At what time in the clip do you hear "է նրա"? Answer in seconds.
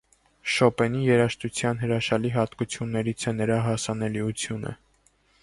3.33-3.61